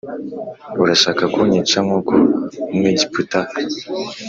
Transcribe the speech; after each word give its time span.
Urashaka 0.81 1.23
kunyica 1.33 1.77
nk’ 1.85 1.91
uko 1.99 2.13
umwegiputa 2.71 3.39